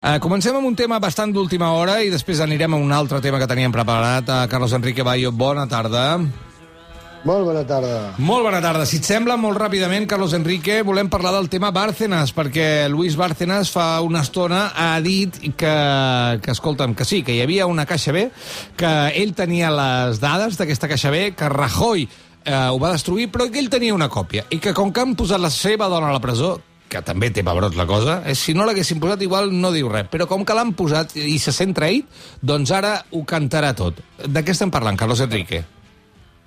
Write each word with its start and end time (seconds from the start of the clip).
Uh, 0.00 0.16
comencem 0.16 0.54
amb 0.56 0.64
un 0.64 0.72
tema 0.72 0.96
bastant 0.96 1.28
d'última 1.28 1.74
hora 1.76 1.98
i 2.00 2.08
després 2.08 2.38
anirem 2.40 2.72
a 2.72 2.78
un 2.80 2.92
altre 2.96 3.18
tema 3.20 3.36
que 3.36 3.46
teníem 3.50 3.72
preparat. 3.74 4.30
Uh, 4.32 4.46
Carlos 4.48 4.72
Enrique 4.72 5.04
Bayo, 5.04 5.28
bona 5.28 5.66
tarda. 5.68 6.14
Molt 7.28 7.44
bona 7.44 7.66
tarda. 7.68 7.98
Molt 8.16 8.46
bona 8.46 8.62
tarda. 8.64 8.86
Si 8.88 8.96
et 8.96 9.04
sembla, 9.04 9.36
molt 9.36 9.60
ràpidament, 9.60 10.06
Carlos 10.08 10.32
Enrique, 10.32 10.78
volem 10.88 11.10
parlar 11.12 11.34
del 11.34 11.50
tema 11.52 11.68
Bárcenas, 11.68 12.32
perquè 12.32 12.88
Luis 12.88 13.18
Bárcenas 13.20 13.68
fa 13.74 14.00
una 14.00 14.22
estona 14.24 14.70
ha 14.72 14.94
dit 15.04 15.36
que, 15.52 15.74
que, 16.40 16.56
escolta'm, 16.56 16.96
que 16.96 17.04
sí, 17.04 17.20
que 17.20 17.36
hi 17.36 17.44
havia 17.44 17.68
una 17.68 17.84
caixa 17.84 18.16
B, 18.16 18.24
que 18.80 18.94
ell 19.20 19.36
tenia 19.36 19.68
les 19.68 20.24
dades 20.24 20.56
d'aquesta 20.56 20.88
caixa 20.88 21.12
B, 21.12 21.34
que 21.36 21.52
Rajoy 21.52 22.08
eh, 22.08 22.56
ho 22.56 22.80
va 22.80 22.96
destruir, 22.96 23.28
però 23.28 23.52
que 23.52 23.60
ell 23.60 23.68
tenia 23.68 23.92
una 23.92 24.08
còpia, 24.08 24.48
i 24.48 24.64
que 24.64 24.72
com 24.72 24.96
que 24.96 25.04
han 25.04 25.12
posat 25.12 25.44
la 25.44 25.52
seva 25.52 25.92
dona 25.92 26.08
a 26.08 26.16
la 26.16 26.24
presó, 26.24 26.56
que 26.90 27.02
també 27.06 27.30
té 27.30 27.44
pebrots 27.46 27.78
la 27.78 27.86
cosa, 27.88 28.20
eh? 28.26 28.34
si 28.34 28.54
no 28.56 28.66
l'haguessin 28.66 29.00
posat 29.02 29.22
igual 29.22 29.52
no 29.54 29.72
diu 29.74 29.90
res, 29.92 30.10
però 30.12 30.26
com 30.30 30.44
que 30.44 30.56
l'han 30.56 30.74
posat 30.78 31.14
i 31.16 31.38
se 31.38 31.54
sent 31.54 31.76
traït, 31.76 32.08
doncs 32.42 32.72
ara 32.74 32.96
ho 33.14 33.24
cantarà 33.24 33.74
tot. 33.78 34.02
De 34.26 34.42
què 34.42 34.56
estem 34.56 34.72
parlant, 34.74 34.98
Carlos 34.98 35.22
Enrique? 35.24 35.62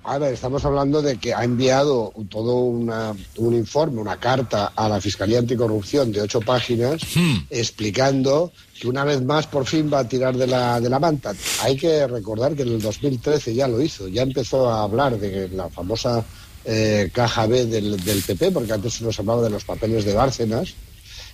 A 0.06 0.18
ver, 0.18 0.34
estamos 0.34 0.62
hablando 0.66 1.00
de 1.00 1.16
que 1.16 1.32
ha 1.32 1.44
enviado 1.44 2.12
todo 2.28 2.56
una, 2.56 3.14
un 3.38 3.54
informe, 3.54 4.02
una 4.02 4.18
carta 4.18 4.72
a 4.76 4.86
la 4.86 5.00
Fiscalía 5.00 5.38
Anticorrupción 5.38 6.12
de 6.12 6.20
ocho 6.20 6.42
páginas 6.42 7.00
hmm. 7.16 7.46
explicando 7.48 8.52
que 8.78 8.86
una 8.86 9.04
vez 9.04 9.22
más 9.22 9.46
por 9.46 9.64
fin 9.64 9.90
va 9.90 10.00
a 10.00 10.08
tirar 10.08 10.36
de 10.36 10.46
la, 10.46 10.78
de 10.78 10.90
la 10.90 10.98
manta. 10.98 11.32
Hay 11.62 11.78
que 11.78 12.06
recordar 12.06 12.54
que 12.54 12.62
en 12.62 12.68
el 12.68 12.82
2013 12.82 13.54
ya 13.54 13.66
lo 13.66 13.80
hizo, 13.80 14.06
ya 14.08 14.22
empezó 14.22 14.70
a 14.70 14.82
hablar 14.82 15.18
de 15.18 15.48
la 15.48 15.70
famosa 15.70 16.22
eh, 16.64 17.10
caja 17.12 17.46
B 17.46 17.66
del, 17.66 17.96
PP, 18.26 18.50
porque 18.50 18.72
antes 18.72 18.94
se 18.94 19.04
nos 19.04 19.18
hablaba 19.18 19.42
de 19.42 19.50
los 19.50 19.64
papeles 19.64 20.04
de 20.04 20.14
Bárcenas, 20.14 20.74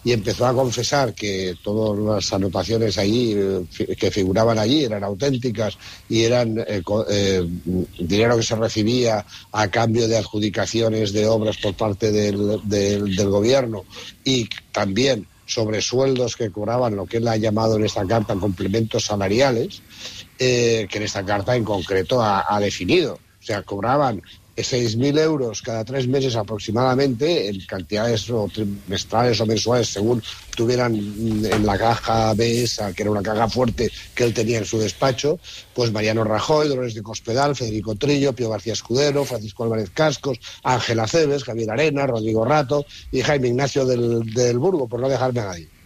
y 0.03 0.13
empezó 0.13 0.47
a 0.47 0.55
confesar 0.55 1.15
que 1.15 1.57
todas 1.63 1.99
las 1.99 2.33
anotaciones 2.33 2.97
allí 2.99 3.35
eh, 3.37 3.97
que 3.99 4.11
figuraban 4.11 4.59
allí 4.59 4.85
eran 4.85 5.05
auténticas 5.05 5.77
y 6.09 6.25
eran 6.25 6.59
eh, 6.59 6.83
eh, 7.11 7.47
dinero 7.99 8.37
que 8.37 8.43
se 8.43 8.57
recibía 8.57 9.25
a 9.53 9.69
cambio 9.69 10.09
de 10.09 10.17
adjudicaciones 10.17 11.13
de 11.13 11.27
obras 11.27 11.59
por 11.59 11.75
parte 11.75 12.11
del, 12.13 13.29
gobierno 13.31 13.85
y 14.25 14.49
también 14.73 15.27
sobre 15.47 15.83
sueldos 15.83 16.37
que 16.37 16.51
cobraban 16.51 16.97
lo 16.97 17.07
que 17.07 17.19
él 17.19 17.29
ha 17.29 17.37
llamado 17.37 17.77
en 17.77 17.85
esta 17.85 18.07
carta 18.07 18.35
complementos 18.37 19.05
salariales, 19.05 19.83
que 20.39 20.89
en 20.91 21.03
esta 21.03 21.25
carta 21.25 21.57
en 21.57 21.65
concreto 21.65 22.23
ha, 22.23 22.45
ha 22.49 22.61
definido. 22.61 23.15
O 23.15 23.43
sea, 23.43 23.63
cobraban 23.63 24.23
6.000 24.61 25.19
euros 25.19 25.63
cada 25.63 25.85
tres 25.85 26.07
meses 26.07 26.37
aproximadamente, 26.37 27.49
en 27.49 27.61
cantidades 27.67 28.29
o 28.31 28.49
trimestrales 28.53 29.41
o 29.41 29.47
mensuales, 29.47 29.89
según 29.89 30.23
tuvieran 30.57 30.95
en 30.95 31.67
la 31.67 31.79
caja 31.79 32.35
B 32.35 32.67
que 32.95 33.03
era 33.03 33.11
una 33.11 33.23
caja 33.23 33.49
fuerte 33.49 33.91
que 34.15 34.25
él 34.25 34.35
tenía 34.35 34.59
en 34.59 34.65
su 34.65 34.79
despacho, 34.79 35.39
pues 35.75 35.93
Mariano 35.93 36.25
Rajoy, 36.25 36.69
Dolores 36.69 36.95
de 36.95 37.03
Cospedal, 37.03 37.57
Federico 37.57 37.95
Trillo, 37.95 38.35
Pío 38.35 38.51
García 38.51 38.73
Escudero, 38.73 39.25
Francisco 39.25 39.65
Álvarez 39.65 39.91
Cascos, 39.91 40.39
Ángela 40.63 41.07
Cebes, 41.07 41.45
Javier 41.45 41.71
Arena, 41.71 42.07
Rodrigo 42.07 42.45
Rato 42.45 42.85
y 43.11 43.23
Jaime 43.23 43.49
Ignacio 43.49 43.87
del, 43.87 44.25
del 44.33 44.59
Burgo, 44.59 44.89
por 44.89 45.01
no 45.01 45.09
dejarme 45.09 45.41
a 45.41 45.45
nadie. 45.47 45.80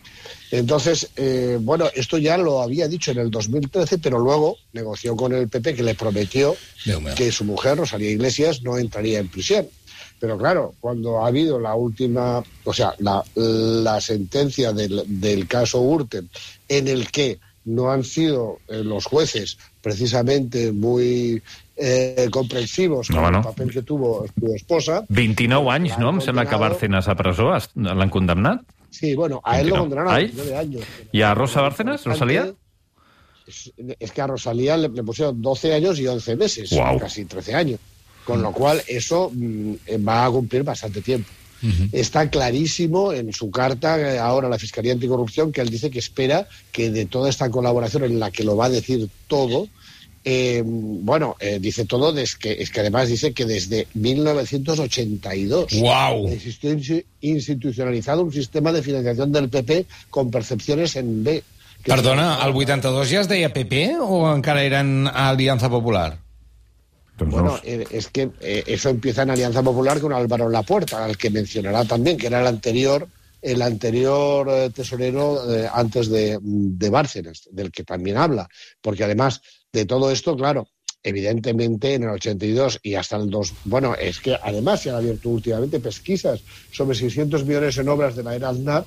Entonces, 0.55 1.11
eh, 1.17 1.59
bueno, 1.61 1.87
esto 1.95 2.17
ya 2.17 2.39
lo 2.39 2.63
había 2.63 2.87
dicho 2.87 3.11
en 3.11 3.19
el 3.19 3.29
2013, 3.29 3.99
pero 3.99 4.21
luego 4.21 4.57
negoció 4.73 5.17
con 5.17 5.33
el 5.33 5.49
PP 5.49 5.75
que 5.75 5.83
le 5.83 5.97
prometió 5.97 6.55
que 7.17 7.33
su 7.33 7.45
mujer, 7.45 7.79
Rosalía 7.79 8.11
Iglesias, 8.11 8.63
no 8.63 8.79
entraría 8.79 9.19
en 9.19 9.27
prisión. 9.27 9.67
Pero 10.21 10.39
claro, 10.39 10.75
cuando 10.79 11.25
ha 11.25 11.27
habido 11.27 11.59
la 11.59 11.75
última, 11.75 12.41
o 12.63 12.73
sea, 12.73 12.95
la, 12.99 13.25
la 13.35 14.01
sentencia 14.01 14.73
del, 14.73 15.03
del, 15.07 15.49
caso 15.49 15.81
Urten, 15.81 16.31
en 16.69 16.87
el 16.87 17.11
que 17.11 17.41
no 17.65 17.91
han 17.91 18.05
sido 18.05 18.61
eh, 18.69 18.85
los 18.85 19.07
jueces 19.07 19.59
precisamente 19.83 20.71
muy 20.71 21.43
eh, 21.77 22.29
comprensivos 22.31 23.11
no, 23.11 23.23
con 23.23 23.33
no. 23.33 23.39
el 23.39 23.45
papel 23.45 23.71
que 23.73 23.83
tuvo 23.83 24.27
su 24.39 24.55
esposa... 24.55 25.05
29 25.09 25.71
anys, 25.71 25.99
no? 25.99 26.11
Em 26.11 26.21
sembla 26.23 26.47
que 26.47 26.57
Bárcenas 26.57 27.09
a 27.11 27.19
presó 27.19 27.51
l'han 27.75 28.11
condemnat. 28.15 28.63
Sí, 28.95 29.15
bueno, 29.17 29.41
a 29.43 29.61
él 29.61 29.69
lo 29.71 29.79
condenaron 29.79 30.15
a 30.15 30.19
19 30.19 30.57
años. 30.57 30.85
¿Y 31.11 31.23
a 31.23 31.35
Rosa 31.35 31.61
Bárcenas, 31.61 32.05
Rosalía? 32.05 32.55
Es, 33.99 34.13
que 34.13 34.21
a 34.21 34.29
Rosalía 34.29 34.77
le, 34.77 34.89
le, 34.89 35.03
pusieron 35.03 35.43
12 35.43 35.75
años 35.75 35.99
y 35.99 36.07
11 36.07 36.37
meses, 36.37 36.71
wow. 36.71 37.01
casi 37.01 37.25
13 37.25 37.55
años. 37.55 37.81
Con 38.25 38.41
lo 38.41 38.53
cual, 38.53 38.83
eso 38.87 39.33
mmm, 39.35 39.75
va 40.07 40.25
a 40.25 40.31
cumplir 40.31 40.63
bastante 40.63 41.03
tiempo. 41.03 41.29
Uh 41.61 41.67
-huh. 41.67 41.89
Está 41.93 42.31
clarísimo 42.31 43.13
en 43.13 43.33
su 43.33 43.51
carta 43.51 43.99
eh, 43.99 44.19
ahora 44.19 44.47
a 44.47 44.51
la 44.51 44.59
Fiscalía 44.59 44.93
Anticorrupción 44.93 45.51
que 45.51 45.61
él 45.61 45.71
dice 45.71 45.91
que 45.91 45.99
espera 45.99 46.47
que 46.71 46.91
de 46.91 47.07
toda 47.07 47.29
esta 47.29 47.51
colaboración 47.51 48.05
en 48.05 48.21
la 48.21 48.31
que 48.31 48.45
lo 48.45 48.57
va 48.57 48.67
a 48.67 48.71
decir 48.71 49.09
todo, 49.27 49.69
eh, 50.25 50.63
bueno, 50.65 51.37
eh, 51.39 51.59
dice 51.61 51.85
todo, 51.85 52.17
es 52.19 52.37
que, 52.37 52.53
es 52.53 52.71
que 52.71 52.81
además 52.81 53.09
dice 53.09 53.35
que 53.35 53.45
desde 53.45 53.87
1982 53.93 55.81
wow. 55.81 56.29
existió 56.29 56.75
institucionalizado 57.21 58.23
un 58.23 58.33
sistema 58.33 58.73
de 58.73 58.83
financiación 58.83 59.33
del 59.33 59.51
PP 59.51 59.87
con 60.09 60.31
percepciones 60.31 60.97
en 60.97 61.23
B. 61.25 61.43
Perdona, 61.85 62.39
el 62.43 62.57
82 62.57 63.11
ja 63.11 63.21
es 63.21 63.29
deia 63.29 63.53
PP 63.53 63.99
o 64.01 64.33
encara 64.33 64.65
eren 64.65 65.07
Alianza 65.07 65.69
Popular? 65.69 66.17
Bueno, 67.19 67.61
eh, 67.63 67.85
es 67.91 68.09
que 68.09 68.31
eh, 68.41 68.65
eso 68.67 68.89
empieza 68.89 69.23
en 69.23 69.31
Alianza 69.31 69.63
Popular 69.63 70.01
con 70.01 70.13
Álvaro 70.13 70.49
Lapuerta, 70.49 71.05
al 71.05 71.17
que 71.17 71.31
mencionará 71.31 71.85
también, 71.85 72.17
que 72.17 72.27
era 72.27 72.41
el 72.41 72.47
anterior 72.47 73.07
el 73.45 73.63
anterior 73.63 74.49
eh, 74.49 74.71
tesorero 74.71 75.53
eh, 75.53 75.69
antes 75.73 76.09
de, 76.09 76.39
de 76.41 76.91
Bárcenas, 76.91 77.49
del 77.53 77.71
que 77.71 77.85
también 77.85 78.17
habla, 78.17 78.49
porque 78.81 79.05
además 79.05 79.43
de 79.73 79.85
todo 79.85 80.11
esto, 80.11 80.37
claro, 80.37 80.67
evidentemente 81.03 81.95
en 81.95 82.05
el 82.05 82.11
82 82.11 82.81
y 82.83 82.95
hasta 82.95 83.17
el 83.17 83.29
2, 83.29 83.53
bueno, 83.65 83.95
es 83.95 84.19
que 84.21 84.37
además 84.43 84.81
se 84.81 84.91
han 84.91 84.97
abierto 84.97 85.29
últimamente 85.29 85.79
pesquisas 85.79 86.41
sobre 86.73 86.97
600 86.97 87.45
millones 87.45 87.77
en 87.77 87.89
obras 87.89 88.17
de 88.17 88.23
la 88.23 88.35
era 88.35 88.49
Aznar 88.49 88.85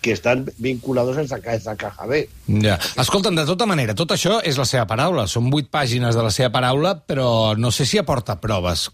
que 0.00 0.12
estan 0.12 0.46
vinculats 0.58 1.32
a 1.32 1.36
aquesta 1.36 1.76
caja 1.76 2.06
B. 2.06 2.22
Ja. 2.62 2.78
Escolta'm, 2.96 3.36
de 3.36 3.44
tota 3.44 3.66
manera, 3.68 3.96
tot 3.96 4.14
això 4.14 4.38
és 4.40 4.56
la 4.56 4.64
seva 4.68 4.86
paraula. 4.88 5.26
Són 5.28 5.50
vuit 5.52 5.68
pàgines 5.68 6.16
de 6.16 6.24
la 6.24 6.32
seva 6.32 6.48
paraula, 6.54 6.94
però 6.96 7.52
no 7.60 7.70
sé 7.70 7.84
si 7.84 8.00
aporta 8.00 8.38
proves. 8.40 8.88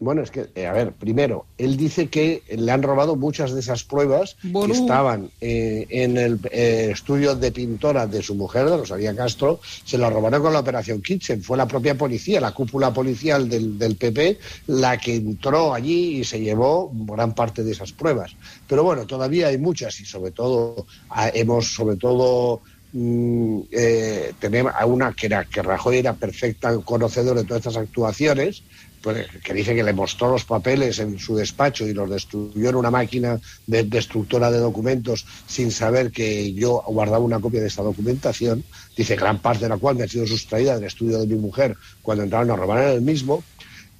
Bueno, 0.00 0.22
es 0.22 0.30
que, 0.30 0.48
eh, 0.54 0.66
a 0.66 0.72
ver, 0.72 0.92
primero, 0.92 1.44
él 1.58 1.76
dice 1.76 2.08
que 2.08 2.42
le 2.48 2.72
han 2.72 2.82
robado 2.82 3.16
muchas 3.16 3.52
de 3.52 3.60
esas 3.60 3.84
pruebas 3.84 4.38
que 4.42 4.72
estaban 4.72 5.30
eh, 5.42 5.86
en 5.90 6.16
el 6.16 6.40
eh, 6.50 6.88
estudio 6.90 7.36
de 7.36 7.52
pintora 7.52 8.06
de 8.06 8.22
su 8.22 8.34
mujer, 8.34 8.70
de 8.70 8.78
Rosalía 8.78 9.14
Castro, 9.14 9.60
se 9.84 9.98
la 9.98 10.08
robaron 10.08 10.40
con 10.40 10.54
la 10.54 10.60
operación 10.60 11.02
Kitchen. 11.02 11.42
Fue 11.42 11.58
la 11.58 11.68
propia 11.68 11.98
policía, 11.98 12.40
la 12.40 12.52
cúpula 12.52 12.94
policial 12.94 13.46
del, 13.46 13.78
del, 13.78 13.96
PP, 13.96 14.38
la 14.68 14.96
que 14.96 15.16
entró 15.16 15.74
allí 15.74 16.20
y 16.20 16.24
se 16.24 16.40
llevó 16.40 16.90
gran 16.94 17.34
parte 17.34 17.62
de 17.62 17.72
esas 17.72 17.92
pruebas. 17.92 18.34
Pero 18.66 18.82
bueno, 18.82 19.04
todavía 19.06 19.48
hay 19.48 19.58
muchas 19.58 20.00
y 20.00 20.06
sobre 20.06 20.30
todo 20.30 20.86
hemos, 21.34 21.74
sobre 21.74 21.96
todo, 21.96 22.62
mm, 22.94 23.60
eh, 23.70 24.32
tenemos 24.40 24.72
a 24.74 24.86
una 24.86 25.12
que 25.12 25.26
era 25.26 25.44
que 25.44 25.60
Rajoy 25.60 25.98
era 25.98 26.14
perfecta 26.14 26.74
conocedor 26.78 27.36
de 27.36 27.44
todas 27.44 27.66
estas 27.66 27.76
actuaciones 27.76 28.62
pues, 29.02 29.26
que 29.42 29.54
dice 29.54 29.74
que 29.74 29.82
le 29.82 29.92
mostró 29.92 30.30
los 30.30 30.44
papeles 30.44 30.98
en 30.98 31.18
su 31.18 31.36
despacho 31.36 31.86
y 31.86 31.94
los 31.94 32.10
destruyó 32.10 32.68
en 32.68 32.76
una 32.76 32.90
máquina 32.90 33.40
de 33.66 33.84
destructora 33.84 34.50
de 34.50 34.58
documentos 34.58 35.24
sin 35.46 35.70
saber 35.70 36.10
que 36.10 36.52
yo 36.52 36.82
guardaba 36.86 37.24
una 37.24 37.40
copia 37.40 37.60
de 37.60 37.68
esta 37.68 37.82
documentación, 37.82 38.64
dice 38.96 39.16
gran 39.16 39.38
parte 39.38 39.64
de 39.64 39.70
la 39.70 39.78
cual 39.78 39.96
me 39.96 40.04
ha 40.04 40.08
sido 40.08 40.26
sustraída 40.26 40.74
del 40.74 40.84
estudio 40.84 41.18
de 41.18 41.26
mi 41.26 41.36
mujer 41.36 41.76
cuando 42.02 42.24
entraron 42.24 42.50
a 42.50 42.56
robar 42.56 42.84
en 42.84 42.92
el 42.92 43.00
mismo, 43.02 43.42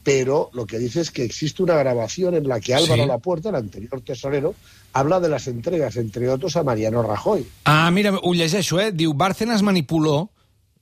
pero 0.03 0.51
lo 0.53 0.67
que 0.67 0.79
dice 0.79 1.01
es 1.01 1.11
que 1.11 1.25
existe 1.25 1.63
una 1.63 1.75
grabación 1.75 2.35
en 2.35 2.49
la 2.49 2.61
que 2.61 2.75
Álvaro 2.75 3.03
sí. 3.03 3.09
Lapuerta, 3.09 3.51
el 3.51 3.57
anterior 3.57 4.01
tesorero, 4.01 4.55
habla 4.93 5.21
de 5.21 5.29
las 5.29 5.47
entregas, 5.47 5.97
entre 5.97 6.29
otros, 6.29 6.57
a 6.57 6.63
Mariano 6.63 7.03
Rajoy. 7.03 7.47
Ah, 7.65 7.91
mira, 7.91 8.13
ho 8.17 8.35
llegeixo, 8.35 8.81
eh? 8.81 8.93
Diu, 8.93 9.13
Bárcenas 9.13 9.63
manipuló 9.63 10.31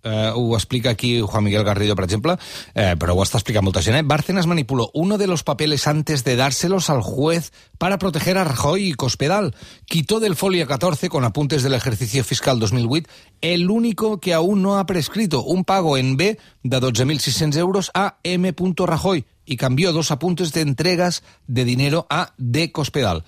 eh, 0.02 0.32
ho 0.34 0.56
explica 0.56 0.90
aquí 0.90 1.20
Juan 1.20 1.44
Miguel 1.44 1.64
Garrido, 1.64 1.94
per 1.96 2.04
exemple, 2.04 2.36
eh, 2.74 2.94
però 2.98 3.14
ho 3.14 3.22
està 3.24 3.38
explicant 3.38 3.64
molta 3.64 3.82
gent. 3.82 3.98
Eh? 3.98 4.06
Bárcenas 4.06 4.46
manipuló 4.46 4.90
uno 4.94 5.18
de 5.18 5.26
los 5.26 5.42
papeles 5.42 5.86
antes 5.86 6.24
de 6.24 6.36
dárselos 6.36 6.90
al 6.90 7.02
juez 7.02 7.52
para 7.78 7.98
proteger 7.98 8.38
a 8.38 8.44
Rajoy 8.44 8.88
y 8.88 8.94
Cospedal. 8.94 9.54
Quitó 9.86 10.20
del 10.20 10.36
folio 10.36 10.66
14, 10.66 11.08
con 11.08 11.24
apuntes 11.24 11.62
del 11.62 11.74
ejercicio 11.74 12.24
fiscal 12.24 12.58
2008, 12.58 13.08
el 13.40 13.70
único 13.70 14.20
que 14.20 14.34
aún 14.34 14.62
no 14.62 14.78
ha 14.78 14.86
prescrito, 14.86 15.42
un 15.42 15.64
pago 15.64 15.96
en 15.96 16.16
B 16.16 16.38
de 16.62 16.80
12.600 16.80 17.56
euros 17.56 17.90
a 17.94 18.18
M. 18.22 18.54
Rajoy 18.78 19.26
y 19.44 19.56
cambió 19.56 19.92
dos 19.92 20.10
apuntes 20.10 20.52
de 20.52 20.60
entregas 20.60 21.22
de 21.46 21.64
dinero 21.64 22.06
a 22.10 22.34
D. 22.36 22.70
Cospedal. 22.70 23.24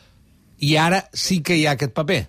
I 0.59 0.77
ara 0.77 1.09
sí 1.15 1.41
que 1.41 1.57
hi 1.57 1.65
ha 1.67 1.73
aquest 1.73 1.95
paper. 1.97 2.29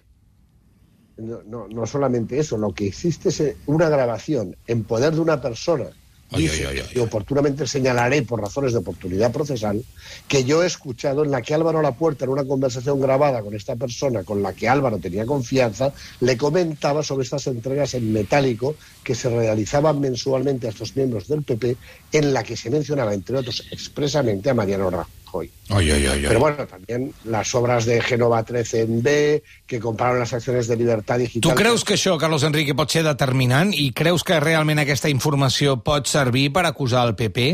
No, 1.21 1.41
no, 1.44 1.68
no 1.68 1.85
solamente 1.85 2.39
eso, 2.39 2.57
lo 2.57 2.73
que 2.73 2.88
existe 2.88 3.29
es 3.29 3.56
una 3.65 3.89
grabación 3.89 4.56
en 4.68 4.83
poder 4.83 5.13
de 5.13 5.21
una 5.21 5.41
persona 5.41 5.91
dice, 6.38 6.68
y 6.94 7.00
oportunamente 7.00 7.68
señalaré 7.68 8.21
por 8.21 8.41
razones 8.41 8.71
de 8.71 8.79
oportunidad 8.79 9.31
procesal, 9.31 9.83
que 10.27 10.44
yo 10.44 10.63
he 10.63 10.68
escuchado 10.68 11.23
en 11.23 11.31
la 11.31 11.41
que 11.41 11.53
Álvaro 11.53 11.81
Lapuerta, 11.81 12.25
en 12.25 12.31
una 12.31 12.45
conversación 12.45 13.01
grabada 13.01 13.41
con 13.41 13.53
esta 13.53 13.75
persona 13.75 14.23
con 14.23 14.41
la 14.41 14.53
que 14.53 14.69
Álvaro 14.69 14.97
tenía 14.97 15.25
confianza, 15.25 15.94
le 16.21 16.38
comentaba 16.38 17.03
sobre 17.03 17.23
estas 17.23 17.47
entregas 17.47 17.94
en 17.95 18.13
metálico 18.13 18.75
que 19.03 19.15
se 19.15 19.29
realizaban 19.29 20.00
mensualmente 20.00 20.68
a 20.68 20.69
estos 20.69 20.95
miembros 20.95 21.27
del 21.27 21.44
PP, 21.44 21.75
en 22.13 22.33
la 22.33 22.44
que 22.44 22.56
se 22.56 22.69
mencionaba, 22.69 23.13
entre 23.13 23.38
otros, 23.38 23.65
expresamente 23.71 24.50
a 24.50 24.53
Mariano 24.53 24.89
Rajoy. 24.89 25.20
Pero 25.31 26.39
bueno, 26.39 26.68
también 26.68 27.13
las 27.25 27.56
obras 27.56 27.86
de 27.86 28.01
Genova 28.01 28.44
13 28.44 28.81
en 28.81 29.01
B, 29.01 29.44
que 29.66 29.80
compraron 29.80 30.19
las 30.19 30.33
acciones 30.33 30.68
de 30.68 30.75
Libertad 30.75 31.18
Digital... 31.19 31.50
Tu 31.50 31.56
creus 31.56 31.86
que 31.86 31.95
això, 31.95 32.18
Carlos 32.19 32.44
Enrique, 32.44 32.75
pot 32.75 32.92
ser 32.92 33.06
determinant 33.07 33.72
i 33.74 33.92
creus 33.95 34.25
que 34.28 34.39
realment 34.44 34.83
aquesta 34.83 35.10
informació 35.10 35.78
pot 35.83 36.10
servir 36.12 36.50
per 36.54 36.66
acusar 36.68 37.07
el 37.07 37.16
PP? 37.16 37.50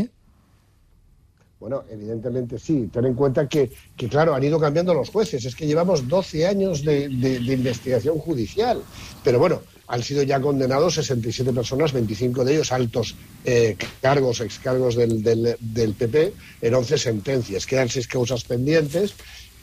Bueno, 1.60 1.82
evidentemente 1.90 2.58
sí. 2.58 2.88
Ten 2.92 3.06
en 3.06 3.14
cuenta 3.14 3.48
que, 3.48 3.70
que, 3.96 4.08
claro, 4.08 4.34
han 4.34 4.44
ido 4.44 4.60
cambiando 4.60 4.94
los 4.94 5.10
jueces. 5.10 5.44
Es 5.44 5.56
que 5.56 5.66
llevamos 5.66 6.06
12 6.06 6.46
años 6.46 6.84
de, 6.84 7.08
de, 7.08 7.40
de 7.40 7.52
investigación 7.52 8.18
judicial. 8.18 8.82
Pero 9.24 9.40
bueno, 9.40 9.60
han 9.88 10.02
sido 10.02 10.22
ya 10.22 10.40
condenados 10.40 10.94
67 10.94 11.52
personas, 11.52 11.92
25 11.92 12.44
de 12.44 12.54
ellos 12.54 12.72
altos 12.72 13.14
eh, 13.44 13.76
cargos, 14.02 14.40
excargos 14.40 14.94
del, 14.94 15.22
del, 15.22 15.56
del, 15.58 15.94
PP, 15.94 16.34
en 16.60 16.74
11 16.74 16.98
sentencias. 16.98 17.66
Quedan 17.66 17.88
seis 17.88 18.06
causas 18.06 18.44
pendientes 18.44 19.14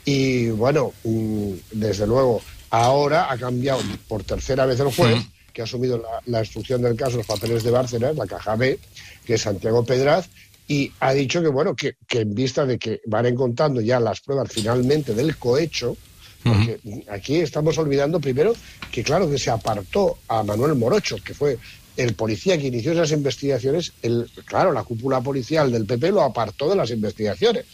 y, 0.04 0.48
bueno, 0.48 0.92
mm, 1.04 1.52
desde 1.72 2.06
luego, 2.06 2.42
ahora 2.70 3.30
ha 3.30 3.38
cambiado 3.38 3.80
por 4.08 4.24
tercera 4.24 4.66
vez 4.66 4.80
el 4.80 4.92
juez, 4.92 5.16
que 5.52 5.62
ha 5.62 5.64
asumido 5.64 5.98
la, 5.98 6.20
la 6.26 6.40
instrucción 6.40 6.82
del 6.82 6.96
caso, 6.96 7.18
los 7.18 7.26
papeles 7.26 7.62
de 7.62 7.70
Bárcenas, 7.70 8.16
la 8.16 8.26
caja 8.26 8.56
B, 8.56 8.80
que 9.24 9.34
es 9.34 9.42
Santiago 9.42 9.84
Pedraz, 9.84 10.28
y 10.66 10.92
ha 10.98 11.12
dicho 11.12 11.40
que, 11.40 11.48
bueno, 11.48 11.76
que, 11.76 11.94
que 12.08 12.20
en 12.20 12.34
vista 12.34 12.66
de 12.66 12.78
que 12.78 13.00
van 13.06 13.26
encontrando 13.26 13.80
ya 13.80 14.00
las 14.00 14.20
pruebas 14.20 14.50
finalmente 14.50 15.14
del 15.14 15.36
cohecho, 15.36 15.96
porque 16.42 16.78
uh 16.84 16.90
-huh. 16.90 17.04
aquí 17.10 17.36
estamos 17.36 17.76
olvidando 17.78 18.20
primero 18.20 18.54
que, 18.90 19.02
claro, 19.02 19.30
que 19.30 19.38
se 19.38 19.50
apartó 19.50 20.18
a 20.28 20.42
Manuel 20.42 20.74
Morocho, 20.74 21.16
que 21.24 21.34
fue 21.34 21.58
el 21.96 22.14
policía 22.14 22.58
que 22.58 22.66
inició 22.66 22.92
esas 22.92 23.12
investigaciones, 23.12 23.92
el, 24.02 24.28
claro, 24.44 24.70
la 24.72 24.84
cúpula 24.84 25.20
policial 25.20 25.72
del 25.72 25.86
PP 25.86 26.12
lo 26.12 26.22
apartó 26.22 26.68
de 26.68 26.76
las 26.76 26.90
investigaciones, 26.90 27.64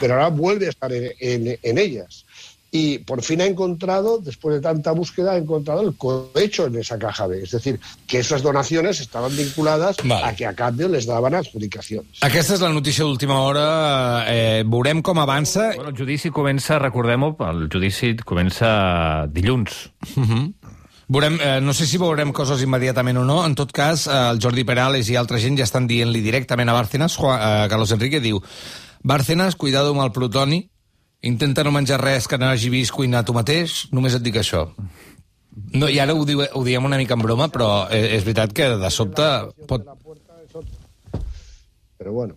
pero 0.00 0.14
ahora 0.14 0.28
vuelve 0.28 0.66
a 0.66 0.70
estar 0.70 0.92
en, 0.92 1.12
en, 1.20 1.58
en 1.62 1.78
ellas 1.78 2.24
y 2.70 2.98
por 2.98 3.22
fin 3.22 3.40
ha 3.40 3.46
encontrado, 3.46 4.18
después 4.18 4.54
de 4.54 4.60
tanta 4.60 4.92
búsqueda, 4.92 5.32
ha 5.32 5.36
encontrado 5.36 5.80
el 5.80 5.96
cohecho 5.96 6.66
en 6.66 6.76
esa 6.76 6.98
caja 6.98 7.26
B. 7.26 7.42
Es 7.42 7.50
decir, 7.50 7.80
que 8.06 8.18
esas 8.18 8.42
donaciones 8.42 9.00
estaban 9.00 9.36
vinculadas 9.36 9.96
vale. 10.04 10.24
a 10.24 10.36
que 10.36 10.46
a 10.46 10.54
cambio 10.54 10.88
les 10.88 11.06
daven 11.06 11.34
adjudicacions. 11.34 12.22
Aquesta 12.22 12.54
és 12.54 12.62
la 12.62 12.70
notícia 12.70 13.04
d'última 13.04 13.40
hora. 13.42 13.66
Eh, 14.30 14.62
veurem 14.66 15.02
com 15.02 15.18
avança. 15.18 15.72
Bueno, 15.74 15.90
el 15.90 15.98
judici 15.98 16.30
comença, 16.30 16.78
recordem-ho, 16.78 17.34
el 17.50 17.66
judici 17.72 18.14
comença 18.24 19.26
dilluns. 19.26 19.90
Uh 20.16 20.24
-huh. 20.24 20.52
Veurem, 21.08 21.40
eh, 21.42 21.60
no 21.60 21.72
sé 21.74 21.86
si 21.86 21.98
veurem 21.98 22.30
coses 22.32 22.62
immediatament 22.62 23.18
o 23.18 23.24
no. 23.24 23.44
En 23.44 23.56
tot 23.56 23.72
cas, 23.72 24.06
eh, 24.06 24.30
el 24.30 24.38
Jordi 24.40 24.62
Perales 24.62 25.08
i 25.10 25.16
altra 25.16 25.38
gent 25.38 25.58
ja 25.58 25.64
estan 25.64 25.88
dient-li 25.88 26.20
directament 26.20 26.68
a 26.70 26.72
Bárcenas. 26.72 27.16
Juan, 27.16 27.40
eh, 27.40 27.68
Carlos 27.68 27.90
Enrique 27.90 28.20
diu 28.20 28.40
Bárcenas, 29.02 29.56
cuidado 29.56 29.90
amb 29.90 30.02
el 30.02 30.12
plutoni, 30.12 30.70
Intenta 31.22 31.64
no 31.64 31.72
menjar 31.72 32.00
res 32.00 32.26
que 32.28 32.38
no 32.40 32.48
hagi 32.48 32.70
vist 32.72 32.94
cuinar 32.96 33.24
tu 33.28 33.34
mateix, 33.36 33.86
només 33.92 34.14
et 34.16 34.24
dic 34.24 34.38
això. 34.40 34.70
No, 35.74 35.88
I 35.88 35.98
ara 36.00 36.14
ho, 36.14 36.24
diu, 36.24 36.40
ho 36.40 36.62
diem 36.64 36.86
una 36.86 36.96
mica 36.96 37.16
en 37.18 37.24
broma, 37.24 37.50
però 37.52 37.88
és, 37.92 38.06
és 38.16 38.24
veritat 38.24 38.54
que 38.56 38.70
de 38.80 38.90
sobte 38.94 39.26
pot... 39.68 39.84
Pero 41.98 42.12
bueno, 42.14 42.34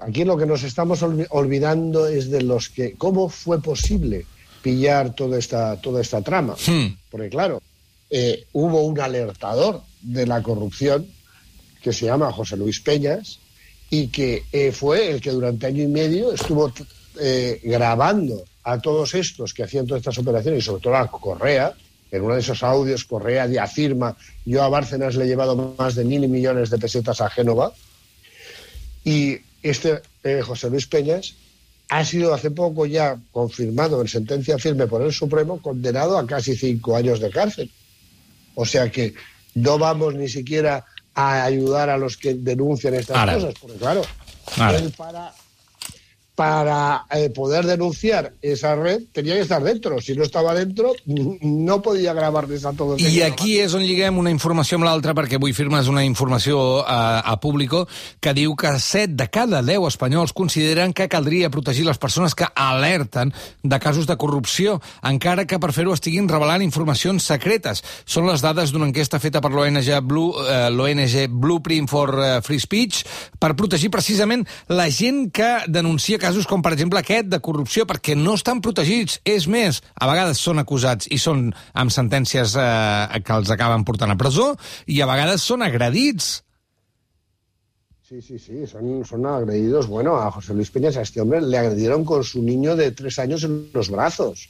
aquí 0.00 0.24
lo 0.24 0.38
que 0.38 0.46
nos 0.46 0.62
estamos 0.62 1.02
olvidando 1.02 2.06
es 2.06 2.30
de 2.30 2.40
los 2.42 2.70
que... 2.70 2.94
¿Cómo 2.94 3.28
fue 3.28 3.60
posible 3.60 4.24
pillar 4.62 5.14
toda 5.14 5.38
esta, 5.38 5.78
toda 5.78 6.00
esta 6.00 6.22
trama? 6.22 6.56
Hmm. 6.66 6.96
Porque 7.10 7.28
claro, 7.28 7.60
eh, 8.08 8.46
hubo 8.54 8.82
un 8.82 8.98
alertador 8.98 9.82
de 10.00 10.26
la 10.26 10.42
corrupción 10.42 11.06
que 11.82 11.92
se 11.92 12.06
llama 12.06 12.32
José 12.32 12.56
Luis 12.56 12.80
Peñas 12.80 13.38
y 13.90 14.08
que 14.08 14.44
eh, 14.52 14.72
fue 14.72 15.10
el 15.10 15.20
que 15.20 15.30
durante 15.30 15.66
año 15.66 15.82
y 15.82 15.88
medio 15.88 16.32
estuvo 16.32 16.72
eh, 17.20 17.60
grabando 17.62 18.44
a 18.64 18.78
todos 18.78 19.14
estos 19.14 19.54
que 19.54 19.62
hacían 19.64 19.86
todas 19.86 20.00
estas 20.00 20.18
operaciones, 20.18 20.60
y 20.60 20.66
sobre 20.66 20.82
todo 20.82 20.96
a 20.96 21.10
Correa, 21.10 21.74
en 22.10 22.22
uno 22.22 22.34
de 22.34 22.40
esos 22.40 22.62
audios 22.62 23.04
Correa 23.04 23.48
afirma, 23.62 24.16
yo 24.44 24.62
a 24.62 24.68
Bárcenas 24.68 25.14
le 25.14 25.24
he 25.24 25.28
llevado 25.28 25.74
más 25.78 25.94
de 25.94 26.04
mil 26.04 26.26
millones 26.28 26.70
de 26.70 26.78
pesetas 26.78 27.20
a 27.20 27.30
Génova, 27.30 27.72
y 29.04 29.38
este 29.62 30.02
eh, 30.22 30.42
José 30.44 30.70
Luis 30.70 30.86
Peñas 30.86 31.34
ha 31.90 32.04
sido 32.04 32.34
hace 32.34 32.50
poco 32.50 32.84
ya 32.84 33.18
confirmado 33.32 34.00
en 34.02 34.08
sentencia 34.08 34.58
firme 34.58 34.86
por 34.86 35.00
el 35.02 35.12
Supremo, 35.12 35.60
condenado 35.62 36.18
a 36.18 36.26
casi 36.26 36.54
cinco 36.54 36.94
años 36.94 37.20
de 37.20 37.30
cárcel. 37.30 37.70
O 38.54 38.66
sea 38.66 38.90
que 38.90 39.14
no 39.54 39.78
vamos 39.78 40.14
ni 40.14 40.28
siquiera 40.28 40.84
a 41.14 41.44
ayudar 41.44 41.88
a 41.88 41.96
los 41.96 42.16
que 42.16 42.34
denuncian 42.34 42.94
estas 42.94 43.16
Ahora. 43.16 43.34
cosas, 43.34 43.54
porque 43.60 43.76
claro, 43.78 44.02
Ahora. 44.58 44.78
él 44.78 44.92
para 44.96 45.32
para 46.38 47.04
eh, 47.10 47.30
poder 47.30 47.66
denunciar 47.66 48.32
esa 48.42 48.76
red 48.76 49.02
tenia 49.10 49.34
que 49.34 49.40
estar 49.40 49.60
dentro. 49.60 50.00
Si 50.00 50.14
no 50.14 50.22
estava 50.22 50.54
dentro, 50.54 50.92
no 51.42 51.82
podia 51.82 52.14
gravar-les 52.14 52.62
a 52.62 52.70
tots. 52.78 53.02
I 53.02 53.24
aquí 53.26 53.56
és 53.58 53.74
on 53.74 53.82
lliguem 53.82 54.20
una 54.22 54.30
informació 54.30 54.78
amb 54.78 54.86
l'altra, 54.86 55.16
perquè 55.18 55.34
avui 55.40 55.50
firmes 55.50 55.90
una 55.90 56.04
informació 56.06 56.84
a, 56.86 57.26
a 57.26 57.34
Público 57.42 57.88
que 58.22 58.36
diu 58.38 58.54
que 58.54 58.70
7 58.78 59.16
de 59.18 59.26
cada 59.34 59.64
10 59.66 59.88
espanyols 59.88 60.30
consideren 60.30 60.94
que 60.94 61.08
caldria 61.10 61.50
protegir 61.50 61.88
les 61.88 61.98
persones 61.98 62.38
que 62.38 62.46
alerten 62.54 63.34
de 63.64 63.80
casos 63.82 64.06
de 64.06 64.14
corrupció, 64.14 64.78
encara 65.02 65.42
que 65.42 65.58
per 65.58 65.72
fer-ho 65.74 65.96
estiguin 65.98 66.30
revelant 66.30 66.62
informacions 66.62 67.26
secretes. 67.26 67.82
Són 68.06 68.30
les 68.30 68.46
dades 68.46 68.70
d'una 68.70 68.86
enquesta 68.92 69.18
feta 69.18 69.42
per 69.42 69.50
l'ONG 69.56 69.90
Blue, 70.06 70.38
eh, 70.46 70.70
l'ONG 70.70 71.26
Blueprint 71.34 71.90
for 71.90 72.14
eh, 72.14 72.32
Free 72.46 72.62
Speech 72.62 73.02
per 73.42 73.56
protegir 73.58 73.90
precisament 73.90 74.46
la 74.70 74.86
gent 74.86 75.32
que 75.34 75.50
denuncia 75.66 76.22
que 76.22 76.27
casos 76.28 76.48
com, 76.48 76.60
per 76.60 76.74
exemple, 76.74 77.00
aquest 77.00 77.30
de 77.32 77.40
corrupció, 77.40 77.86
perquè 77.88 78.16
no 78.18 78.34
estan 78.36 78.60
protegits. 78.64 79.16
És 79.24 79.46
més, 79.48 79.80
a 79.96 80.08
vegades 80.10 80.42
són 80.44 80.60
acusats 80.60 81.08
i 81.14 81.16
són 81.22 81.46
amb 81.72 81.94
sentències 81.94 82.56
eh, 82.60 83.22
que 83.24 83.38
els 83.38 83.52
acaben 83.54 83.86
portant 83.88 84.12
a 84.12 84.18
presó, 84.20 84.50
i 84.84 85.00
a 85.00 85.08
vegades 85.08 85.46
són 85.48 85.64
agredits. 85.64 86.42
Sí, 88.08 88.20
sí, 88.24 88.38
sí, 88.40 88.66
son, 88.68 89.04
son 89.08 89.24
agredidos. 89.28 89.86
Bueno, 89.86 90.16
a 90.16 90.30
José 90.32 90.54
Luis 90.54 90.70
Peñas, 90.70 90.96
a 90.96 91.02
este 91.02 91.20
hombre, 91.20 91.40
le 91.40 91.58
agredieron 91.58 92.04
con 92.04 92.24
su 92.24 92.42
niño 92.42 92.76
de 92.76 92.90
tres 92.92 93.18
años 93.18 93.44
en 93.44 93.70
los 93.72 93.90
brazos. 93.90 94.48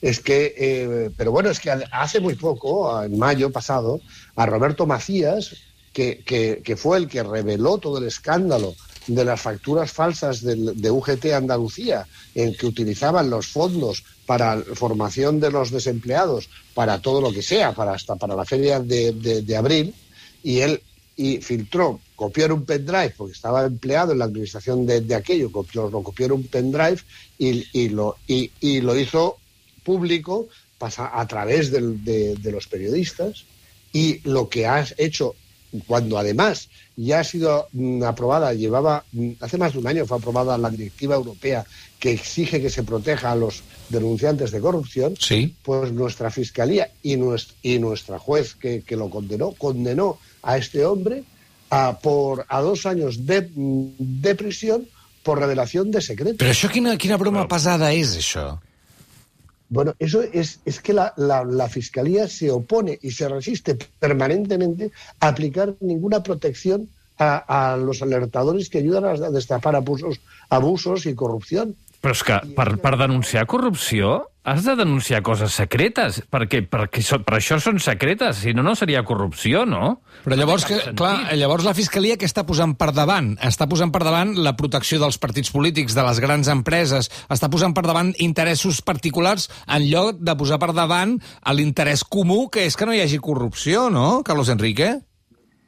Es 0.00 0.18
que, 0.18 0.54
eh, 0.56 1.10
pero 1.16 1.30
bueno, 1.30 1.50
es 1.50 1.60
que 1.60 1.70
hace 1.70 2.20
muy 2.20 2.34
poco, 2.34 3.02
en 3.02 3.18
mayo 3.18 3.50
pasado, 3.50 4.00
a 4.34 4.46
Roberto 4.46 4.86
Macías, 4.86 5.54
que, 5.92 6.24
que, 6.24 6.62
que 6.64 6.76
fue 6.76 6.98
el 6.98 7.08
que 7.08 7.22
reveló 7.22 7.78
todo 7.78 7.98
el 7.98 8.06
escándalo 8.06 8.74
de 9.14 9.24
las 9.24 9.40
facturas 9.40 9.92
falsas 9.92 10.42
de, 10.42 10.56
de 10.56 10.90
UGT 10.90 11.26
Andalucía, 11.32 12.06
en 12.34 12.54
que 12.54 12.66
utilizaban 12.66 13.30
los 13.30 13.46
fondos 13.48 14.04
para 14.26 14.60
formación 14.74 15.40
de 15.40 15.50
los 15.50 15.70
desempleados, 15.70 16.48
para 16.74 17.00
todo 17.00 17.20
lo 17.20 17.32
que 17.32 17.42
sea, 17.42 17.72
para 17.72 17.92
hasta 17.92 18.16
para 18.16 18.36
la 18.36 18.44
feria 18.44 18.80
de, 18.80 19.12
de, 19.12 19.56
abril, 19.56 19.94
y 20.42 20.60
él 20.60 20.82
y 21.16 21.38
filtró, 21.38 22.00
copió 22.16 22.46
en 22.46 22.52
un 22.52 22.64
pendrive, 22.64 23.14
porque 23.16 23.34
estaba 23.34 23.66
empleado 23.66 24.12
en 24.12 24.20
la 24.20 24.24
administración 24.26 24.86
de, 24.86 25.00
de 25.00 25.14
aquello, 25.14 25.52
copió, 25.52 25.90
lo 25.90 26.02
copió 26.02 26.26
en 26.26 26.32
un 26.32 26.46
pendrive 26.46 27.00
y, 27.38 27.66
y, 27.72 27.88
lo, 27.88 28.16
y, 28.26 28.50
y 28.60 28.80
lo 28.80 28.98
hizo 28.98 29.36
público 29.82 30.48
pasa, 30.78 31.10
a 31.12 31.26
través 31.26 31.70
de, 31.70 32.36
de 32.36 32.52
los 32.52 32.66
periodistas, 32.68 33.44
y 33.92 34.20
lo 34.28 34.48
que 34.48 34.66
ha 34.66 34.86
hecho 34.96 35.34
cuando 35.86 36.18
además 36.18 36.68
ya 36.96 37.20
ha 37.20 37.24
sido 37.24 37.68
mm, 37.72 38.02
aprobada, 38.02 38.52
llevaba, 38.52 39.04
mm, 39.12 39.30
hace 39.40 39.58
más 39.58 39.72
de 39.72 39.78
un 39.78 39.86
año 39.86 40.06
fue 40.06 40.18
aprobada 40.18 40.58
la 40.58 40.70
directiva 40.70 41.14
europea 41.14 41.64
que 41.98 42.12
exige 42.12 42.60
que 42.60 42.70
se 42.70 42.82
proteja 42.82 43.32
a 43.32 43.36
los 43.36 43.62
denunciantes 43.88 44.50
de 44.50 44.60
corrupción, 44.60 45.14
sí. 45.18 45.54
pues 45.62 45.92
nuestra 45.92 46.30
fiscalía 46.30 46.90
y 47.02 47.16
nuestra, 47.16 47.56
y 47.62 47.78
nuestra 47.78 48.18
juez 48.18 48.54
que, 48.54 48.82
que, 48.82 48.96
lo 48.96 49.10
condenó, 49.10 49.52
condenó 49.52 50.18
a 50.42 50.56
este 50.56 50.84
hombre 50.84 51.24
a, 51.68 51.98
por, 51.98 52.46
a 52.48 52.60
dos 52.60 52.86
años 52.86 53.26
de, 53.26 53.50
mm, 53.54 53.86
de 53.98 54.34
prisión 54.34 54.88
por 55.22 55.38
revelación 55.38 55.90
de 55.90 56.00
secretos. 56.00 56.40
Però 56.40 56.52
això 56.52 56.70
quina, 56.72 56.96
quina 56.96 57.18
broma 57.20 57.44
pesada 57.48 57.92
és, 57.92 58.16
això? 58.16 58.56
Bueno, 59.70 59.94
eso 60.00 60.20
es, 60.22 60.58
es 60.64 60.80
que 60.80 60.92
la, 60.92 61.14
la, 61.16 61.68
Fiscalía 61.68 62.26
se 62.26 62.50
opone 62.50 62.98
y 63.02 63.12
se 63.12 63.28
resiste 63.28 63.78
permanentemente 64.00 64.90
a 65.20 65.28
aplicar 65.28 65.76
ninguna 65.78 66.24
protección 66.24 66.88
a, 67.16 67.72
a 67.72 67.76
los 67.76 68.02
alertadores 68.02 68.68
que 68.68 68.78
ayudan 68.78 69.04
a 69.04 69.30
destapar 69.30 69.76
abusos, 69.76 70.20
abusos 70.48 71.06
y 71.06 71.14
corrupción. 71.14 71.76
Però 72.00 72.16
és 72.16 72.22
que 72.24 72.36
per, 72.56 72.70
per 72.80 72.96
denunciar 73.00 73.46
corrupció 73.50 74.20
has 74.42 74.64
de 74.64 74.72
denunciar 74.74 75.20
coses 75.22 75.52
secretes, 75.52 76.22
perquè, 76.32 76.62
perquè 76.64 77.02
so, 77.04 77.18
per 77.24 77.36
això 77.36 77.58
són 77.60 77.76
secretes, 77.82 78.40
si 78.40 78.54
no, 78.56 78.64
no 78.64 78.72
seria 78.78 79.02
corrupció, 79.04 79.66
no? 79.68 80.00
Però 80.24 80.38
llavors, 80.38 80.64
que, 80.64 80.78
clar, 80.96 81.28
llavors 81.36 81.66
la 81.68 81.74
Fiscalia 81.76 82.16
què 82.16 82.24
està 82.28 82.46
posant 82.48 82.72
per 82.80 82.88
davant? 82.96 83.34
Està 83.44 83.68
posant 83.68 83.92
per 83.92 84.00
davant 84.06 84.32
la 84.40 84.54
protecció 84.56 85.00
dels 85.02 85.20
partits 85.20 85.52
polítics, 85.52 85.94
de 85.96 86.06
les 86.06 86.22
grans 86.24 86.48
empreses, 86.48 87.10
està 87.28 87.52
posant 87.52 87.76
per 87.76 87.84
davant 87.84 88.14
interessos 88.18 88.80
particulars 88.80 89.50
en 89.68 89.84
lloc 89.90 90.24
de 90.24 90.36
posar 90.40 90.60
per 90.62 90.72
davant 90.72 91.18
l'interès 91.52 92.06
comú, 92.08 92.46
que 92.48 92.64
és 92.64 92.80
que 92.80 92.88
no 92.88 92.96
hi 92.96 93.04
hagi 93.04 93.20
corrupció, 93.20 93.90
no, 93.92 94.22
Carlos 94.24 94.48
Enrique? 94.48 94.96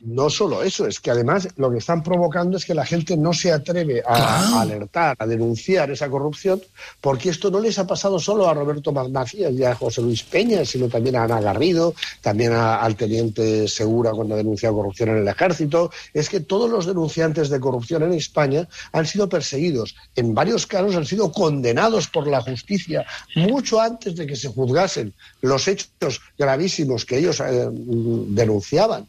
No 0.05 0.31
solo 0.31 0.63
eso, 0.63 0.87
es 0.87 0.99
que 1.01 1.11
además 1.11 1.49
lo 1.57 1.71
que 1.71 1.79
están 1.79 2.03
provocando 2.03 2.57
es 2.57 2.65
que 2.65 2.75
la 2.75 2.85
gente 2.85 3.17
no 3.17 3.33
se 3.33 3.53
atreve 3.53 4.01
a, 4.01 4.15
claro. 4.15 4.57
a 4.57 4.61
alertar, 4.63 5.17
a 5.19 5.27
denunciar 5.27 5.91
esa 5.91 6.11
corrupción, 6.11 6.61
porque 7.01 7.29
esto 7.29 7.51
no 7.51 7.61
les 7.61 7.79
ha 7.79 7.87
pasado 7.87 8.19
solo 8.19 8.49
a 8.49 8.55
Roberto 8.55 8.93
Macías 8.93 9.53
y 9.53 9.65
a 9.65 9.75
José 9.75 10.03
Luis 10.03 10.23
Peña, 10.25 10.65
sino 10.65 10.89
también 10.89 11.17
a 11.17 11.25
Ana 11.25 11.41
Garrido, 11.41 11.95
también 12.21 12.53
a, 12.53 12.77
al 12.77 12.97
teniente 12.97 13.69
Segura 13.69 14.11
cuando 14.11 14.35
ha 14.35 14.39
denunciado 14.39 14.77
corrupción 14.77 15.11
en 15.11 15.19
el 15.19 15.29
ejército. 15.29 15.91
Es 16.13 16.29
que 16.29 16.41
todos 16.41 16.69
los 16.69 16.87
denunciantes 16.87 17.49
de 17.49 17.61
corrupción 17.61 18.03
en 18.03 18.13
España 18.13 18.69
han 18.93 19.07
sido 19.07 19.29
perseguidos. 19.29 19.95
En 20.17 20.35
varios 20.35 20.67
casos 20.67 20.97
han 20.97 21.07
sido 21.07 21.31
condenados 21.31 22.09
por 22.09 22.27
la 22.27 22.41
justicia 22.41 23.07
mucho 23.37 23.81
antes 23.81 24.17
de 24.17 24.27
que 24.27 24.37
se 24.37 24.49
juzgasen 24.49 25.15
los 25.41 25.69
hechos 25.69 26.21
gravísimos 26.37 27.05
que 27.05 27.19
ellos 27.19 27.41
eh, 27.41 27.69
denunciaban. 27.71 29.07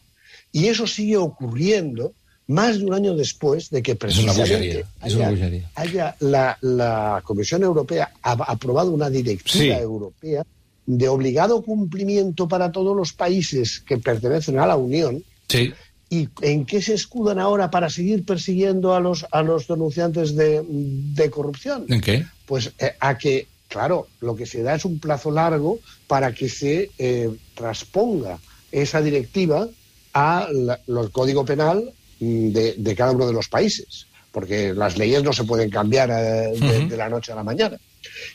Y 0.54 0.68
eso 0.68 0.86
sigue 0.86 1.16
ocurriendo 1.16 2.12
más 2.46 2.78
de 2.78 2.84
un 2.84 2.94
año 2.94 3.16
después 3.16 3.70
de 3.70 3.82
que 3.82 3.96
precisamente 3.96 4.84
es 5.04 5.14
una 5.14 5.28
haya, 5.28 5.70
haya 5.74 6.16
la, 6.20 6.56
la, 6.60 7.22
Comisión 7.24 7.64
Europea 7.64 8.12
ha 8.22 8.32
aprobado 8.32 8.92
una 8.92 9.10
directiva 9.10 9.58
Sí. 9.64 9.70
europea 9.70 10.44
de 10.86 11.08
obligado 11.08 11.62
cumplimiento 11.62 12.46
para 12.46 12.70
todos 12.70 12.94
los 12.96 13.12
países 13.12 13.80
que 13.80 13.96
pertenecen 13.96 14.58
a 14.60 14.66
la 14.66 14.76
Unión. 14.76 15.24
Sí. 15.48 15.72
¿Y 16.08 16.28
en 16.42 16.64
qué 16.66 16.80
se 16.82 16.94
escudan 16.94 17.40
ahora 17.40 17.70
para 17.70 17.90
seguir 17.90 18.24
persiguiendo 18.24 18.94
a 18.94 19.00
los, 19.00 19.26
a 19.32 19.42
los 19.42 19.66
denunciantes 19.66 20.36
de, 20.36 20.62
de 20.68 21.30
corrupción? 21.30 21.86
¿En 21.88 22.00
qué? 22.00 22.26
Pues 22.46 22.70
eh, 22.78 22.92
a 23.00 23.18
que, 23.18 23.48
claro, 23.66 24.06
lo 24.20 24.36
que 24.36 24.46
se 24.46 24.62
da 24.62 24.76
es 24.76 24.84
un 24.84 25.00
plazo 25.00 25.32
largo 25.32 25.80
para 26.06 26.32
que 26.32 26.48
se 26.48 26.90
eh, 26.98 27.30
transponga 27.56 28.38
esa 28.70 29.00
directiva 29.02 29.66
al 30.14 31.10
código 31.12 31.44
penal 31.44 31.92
de, 32.18 32.74
de, 32.78 32.94
cada 32.94 33.12
uno 33.12 33.26
de 33.26 33.32
los 33.32 33.48
países, 33.48 34.06
porque 34.32 34.72
las 34.72 34.96
leyes 34.96 35.22
no 35.22 35.32
se 35.32 35.44
pueden 35.44 35.68
cambiar 35.70 36.10
eh, 36.10 36.14
de, 36.14 36.52
uh 36.52 36.56
-huh. 36.56 36.88
de, 36.88 36.96
la 36.96 37.08
noche 37.08 37.32
a 37.32 37.34
la 37.34 37.42
mañana. 37.42 37.76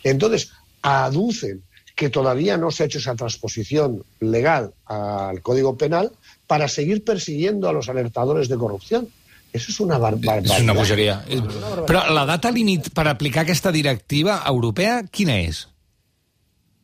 Entonces, 0.03 0.51
aducen 0.81 1.63
que 1.95 2.09
todavía 2.09 2.57
no 2.57 2.71
se 2.71 2.83
ha 2.83 2.85
hecho 2.85 2.99
esa 2.99 3.15
transposición 3.15 4.03
legal 4.19 4.71
al 4.85 5.41
código 5.41 5.77
penal 5.77 6.11
para 6.47 6.67
seguir 6.67 7.03
persiguiendo 7.03 7.67
a 7.67 7.73
los 7.73 7.89
alertadores 7.89 8.47
de 8.47 8.57
corrupción. 8.57 9.09
Eso 9.51 9.71
es 9.71 9.79
una 9.79 9.97
barbaridad. 9.97 10.55
És 10.55 10.61
una 10.61 10.73
bogeria. 10.73 11.25
Però 11.89 12.03
la 12.13 12.25
data 12.29 12.51
límit 12.53 12.91
per 12.93 13.07
aplicar 13.09 13.41
aquesta 13.43 13.71
directiva 13.73 14.43
europea, 14.45 15.01
quina 15.09 15.39
és? 15.41 15.65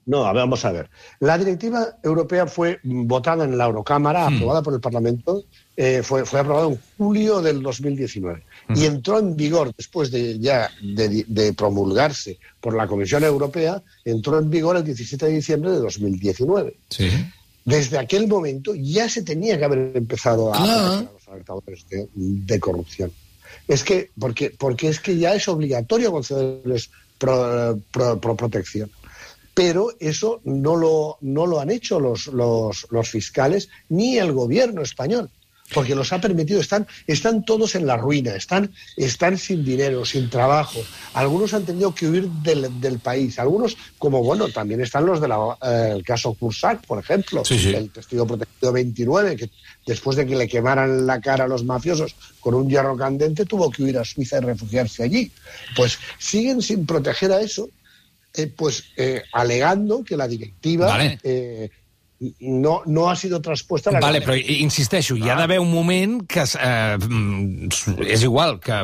No, 0.08 0.26
a 0.26 0.34
ver, 0.34 0.42
vamos 0.42 0.64
a 0.66 0.72
ver. 0.72 0.90
La 1.20 1.38
directiva 1.38 1.98
europea 2.04 2.46
fue 2.46 2.80
votada 2.84 3.44
en 3.44 3.58
la 3.58 3.66
Eurocámara, 3.66 4.30
Hmm. 4.30 4.36
aprobada 4.36 4.62
por 4.62 4.74
el 4.76 4.80
Parlamento, 4.80 5.44
eh, 5.76 6.02
fue, 6.04 6.26
fue 6.26 6.40
aprobada 6.42 6.68
en 6.68 6.80
julio 6.98 7.42
del 7.42 7.62
2019 7.64 8.44
y 8.76 8.86
entró 8.86 9.18
en 9.20 9.36
vigor 9.36 9.74
después 9.76 10.12
de 10.12 10.38
ya 10.40 10.70
de, 10.82 11.26
de 11.28 11.54
promulgarse 11.54 12.38
por 12.62 12.76
la 12.76 12.88
Comisión 12.88 13.24
Europea, 13.24 13.82
entró 14.06 14.38
en 14.38 14.50
vigor 14.50 14.78
el 14.78 14.84
17 14.84 15.26
de 15.26 15.32
diciembre 15.34 15.72
de 15.72 15.78
2019. 15.80 16.76
Sí. 16.90 17.10
Desde 17.66 17.98
aquel 17.98 18.28
momento 18.28 18.74
ya 18.76 19.10
se 19.10 19.24
tenía 19.24 19.58
que 19.58 19.66
haber 19.66 19.92
empezado 19.98 20.54
a 20.54 20.58
Claro. 20.58 20.82
proteger 20.84 21.08
a 21.10 21.14
los 21.14 21.28
alertadores 21.28 21.86
de, 21.90 22.08
de 22.14 22.60
corrupción. 22.60 23.12
Es 23.68 23.84
que, 23.84 24.12
porque, 24.20 24.52
porque 24.52 24.88
es 24.90 25.00
que 25.00 25.18
ya 25.18 25.34
es 25.34 25.48
obligatorio 25.48 26.12
concederles 26.12 26.92
pro- 27.18 27.80
pro- 27.92 28.20
pro- 28.20 28.36
protección 28.38 28.92
pero 29.56 29.94
eso 30.00 30.42
no 30.44 30.76
lo, 30.76 31.18
no 31.22 31.48
lo 31.48 31.60
han 31.60 31.72
hecho 31.72 32.00
los, 32.00 32.28
los, 32.28 32.86
los, 32.92 33.10
fiscales 33.10 33.70
ni 33.88 34.18
el 34.18 34.34
gobierno 34.34 34.82
español, 34.82 35.30
porque 35.74 35.96
los 35.96 36.12
ha 36.12 36.20
permitido, 36.20 36.60
están, 36.60 36.86
están 37.08 37.46
todos 37.46 37.74
en 37.76 37.88
la 37.88 37.96
ruina, 37.96 38.36
están, 38.36 38.74
están 38.98 39.38
sin 39.38 39.64
dinero, 39.64 40.04
sin 40.04 40.30
trabajo, 40.30 40.82
algunos 41.14 41.54
han 41.54 41.64
tenido 41.64 41.96
que 41.96 42.06
huir 42.06 42.28
del, 42.28 42.82
del 42.82 43.00
país, 43.00 43.40
algunos, 43.40 43.78
como 43.98 44.22
bueno, 44.22 44.50
también 44.50 44.82
están 44.82 45.06
los 45.06 45.22
del 45.22 45.32
eh, 45.64 46.04
caso 46.06 46.34
Cursac, 46.34 46.86
por 46.86 47.00
ejemplo, 47.00 47.46
sí, 47.46 47.58
sí. 47.58 47.74
el 47.74 47.90
testigo 47.92 48.28
protegido 48.28 48.74
29, 48.74 49.38
que 49.38 49.50
después 49.88 50.18
de 50.18 50.28
que 50.28 50.36
le 50.36 50.50
quemaran 50.50 51.08
la 51.08 51.22
cara 51.22 51.46
a 51.46 51.48
los 51.48 51.64
mafiosos 51.64 52.14
con 52.42 52.56
un 52.56 52.70
hierro 52.70 52.98
candente, 52.98 53.46
tuvo 53.46 53.72
que 53.72 53.84
huir 53.84 53.98
a 53.98 54.04
Suiza 54.04 54.38
y 54.38 54.42
refugiarse 54.42 55.04
allí. 55.04 55.32
Pues 55.78 55.98
siguen 56.20 56.62
sin 56.62 56.86
proteger 56.86 57.32
a 57.32 57.40
eso 57.40 57.70
eh, 58.38 58.48
pues 58.48 58.84
eh, 58.98 59.24
alegando 59.34 60.04
que 60.04 60.18
la 60.18 60.28
directiva 60.28 60.88
vale. 60.88 61.20
eh, 61.24 61.70
no, 62.40 62.82
no 62.86 63.10
ha 63.10 63.16
sido 63.16 63.42
transpuesta 63.42 63.90
a 63.90 63.94
la 63.94 64.00
Vale, 64.00 64.22
però 64.24 64.36
insisteixo, 64.38 65.18
hi 65.20 65.30
ha 65.30 65.36
d'haver 65.36 65.60
un 65.60 65.72
moment 65.72 66.22
que 66.24 66.46
eh, 66.46 66.98
és 68.08 68.24
igual, 68.24 68.58
que, 68.64 68.78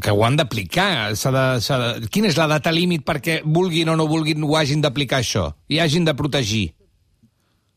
que 0.00 0.14
ho 0.14 0.24
han 0.24 0.38
d'aplicar. 0.38 1.10
de, 1.12 1.44
de... 1.58 2.08
Quina 2.08 2.30
és 2.30 2.38
la 2.38 2.46
data 2.46 2.72
límit 2.72 3.04
perquè 3.04 3.40
vulguin 3.44 3.90
o 3.90 3.96
no 3.98 4.06
vulguin 4.06 4.46
ho 4.46 4.56
hagin 4.56 4.84
d'aplicar 4.84 5.22
això 5.24 5.50
i 5.68 5.82
hagin 5.82 6.06
de 6.06 6.14
protegir? 6.14 6.68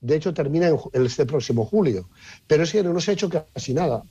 De 0.01 0.15
hecho, 0.15 0.33
termina 0.33 0.67
en, 0.67 1.05
este 1.05 1.25
próximo 1.25 1.65
julio. 1.65 2.09
Pero 2.47 2.63
es 2.63 2.71
que 2.71 2.83
no 2.83 2.99
se 2.99 3.11
ha 3.11 3.13
hecho 3.13 3.29
casi 3.29 3.73
nada. 3.73 4.03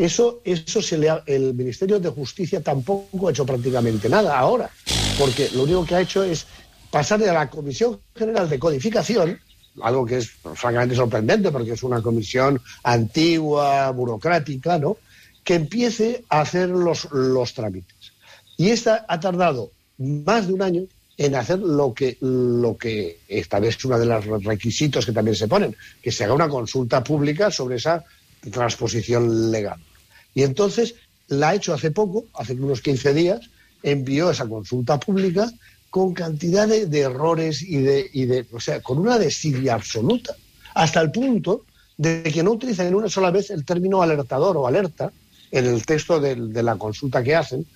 Eso, 0.00 0.40
eso 0.44 0.80
se 0.80 0.96
le 0.96 1.10
ha, 1.10 1.22
el 1.26 1.52
Ministerio 1.52 2.00
de 2.00 2.08
Justicia 2.08 2.62
tampoco 2.62 3.28
ha 3.28 3.32
hecho 3.32 3.44
prácticamente 3.44 4.08
nada 4.08 4.38
ahora, 4.38 4.70
porque 5.18 5.50
lo 5.52 5.64
único 5.64 5.84
que 5.84 5.94
ha 5.94 6.00
hecho 6.00 6.24
es 6.24 6.46
pasar 6.90 7.22
a 7.22 7.34
la 7.34 7.50
Comisión 7.50 8.00
General 8.16 8.48
de 8.48 8.58
Codificación, 8.58 9.38
algo 9.82 10.06
que 10.06 10.16
es 10.16 10.30
francamente 10.54 10.94
sorprendente 10.94 11.50
porque 11.50 11.72
es 11.72 11.82
una 11.82 12.00
comisión 12.00 12.58
antigua, 12.82 13.90
burocrática, 13.90 14.78
¿no? 14.78 14.96
que 15.44 15.56
empiece 15.56 16.24
a 16.30 16.40
hacer 16.40 16.70
los, 16.70 17.06
los 17.12 17.52
trámites. 17.52 18.12
Y 18.56 18.70
esta 18.70 19.04
ha 19.06 19.20
tardado 19.20 19.70
más 19.98 20.46
de 20.46 20.54
un 20.54 20.62
año 20.62 20.82
en 21.18 21.34
hacer 21.34 21.58
lo 21.58 21.92
que, 21.92 22.16
lo 22.22 22.74
que 22.78 23.18
esta 23.28 23.60
vez 23.60 23.76
es 23.76 23.84
uno 23.84 23.98
de 23.98 24.06
los 24.06 24.24
requisitos 24.44 25.04
que 25.04 25.12
también 25.12 25.36
se 25.36 25.46
ponen, 25.46 25.76
que 26.00 26.10
se 26.10 26.24
haga 26.24 26.32
una 26.32 26.48
consulta 26.48 27.04
pública 27.04 27.50
sobre 27.50 27.76
esa 27.76 28.02
transposición 28.50 29.50
legal. 29.50 29.78
Y 30.34 30.42
entonces 30.42 30.94
la 31.28 31.50
ha 31.50 31.54
hecho 31.54 31.74
hace 31.74 31.90
poco, 31.90 32.24
hace 32.34 32.54
unos 32.54 32.80
15 32.80 33.14
días, 33.14 33.40
envió 33.82 34.30
esa 34.30 34.48
consulta 34.48 34.98
pública 34.98 35.50
con 35.90 36.14
cantidad 36.14 36.68
de, 36.68 37.00
errores 37.00 37.62
y 37.62 37.78
de, 37.78 38.08
y 38.12 38.26
de, 38.26 38.46
o 38.52 38.60
sea, 38.60 38.80
con 38.80 38.98
una 38.98 39.18
desidia 39.18 39.74
absoluta, 39.74 40.34
hasta 40.74 41.00
el 41.00 41.10
punto 41.10 41.64
de 41.96 42.22
que 42.22 42.42
no 42.42 42.52
utilizan 42.52 42.86
en 42.86 42.94
una 42.94 43.08
sola 43.08 43.30
vez 43.30 43.50
el 43.50 43.64
término 43.64 44.00
alertador 44.00 44.56
o 44.56 44.66
alerta 44.66 45.12
en 45.50 45.66
el 45.66 45.84
texto 45.84 46.20
de, 46.20 46.36
de 46.36 46.62
la 46.62 46.76
consulta 46.76 47.22
que 47.22 47.34
hacen 47.34 47.66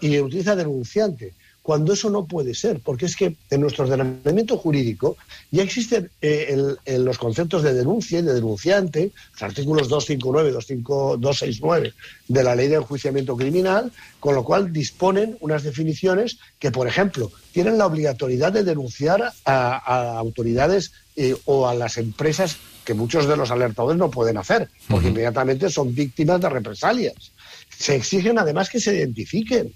y 0.00 0.18
utiliza 0.18 0.56
denunciante 0.56 1.34
cuando 1.62 1.92
eso 1.92 2.10
no 2.10 2.26
puede 2.26 2.54
ser, 2.54 2.80
porque 2.80 3.06
es 3.06 3.16
que 3.16 3.36
en 3.50 3.60
nuestro 3.60 3.84
ordenamiento 3.84 4.56
jurídico 4.56 5.16
ya 5.50 5.62
existen 5.62 6.10
eh, 6.22 6.46
el, 6.48 6.78
el, 6.86 7.04
los 7.04 7.18
conceptos 7.18 7.62
de 7.62 7.74
denuncia 7.74 8.18
y 8.18 8.22
de 8.22 8.32
denunciante, 8.32 9.12
los 9.32 9.42
artículos 9.42 9.88
259, 9.88 10.52
25, 10.52 11.16
269 11.18 11.94
de 12.28 12.44
la 12.44 12.54
ley 12.54 12.68
de 12.68 12.76
enjuiciamiento 12.76 13.36
criminal, 13.36 13.92
con 14.18 14.34
lo 14.34 14.44
cual 14.44 14.72
disponen 14.72 15.36
unas 15.40 15.62
definiciones 15.62 16.38
que, 16.58 16.70
por 16.70 16.88
ejemplo, 16.88 17.30
tienen 17.52 17.78
la 17.78 17.86
obligatoriedad 17.86 18.52
de 18.52 18.64
denunciar 18.64 19.22
a, 19.22 19.32
a 19.44 20.18
autoridades 20.18 20.92
eh, 21.16 21.36
o 21.44 21.68
a 21.68 21.74
las 21.74 21.98
empresas 21.98 22.56
que 22.84 22.94
muchos 22.94 23.26
de 23.28 23.36
los 23.36 23.50
alertadores 23.50 23.98
no 23.98 24.10
pueden 24.10 24.38
hacer, 24.38 24.70
porque 24.88 25.06
uh 25.06 25.08
-huh. 25.08 25.12
inmediatamente 25.12 25.68
son 25.68 25.94
víctimas 25.94 26.40
de 26.40 26.48
represalias. 26.48 27.32
Se 27.76 27.96
exigen 27.96 28.38
además 28.38 28.70
que 28.70 28.80
se 28.80 28.94
identifiquen. 28.94 29.74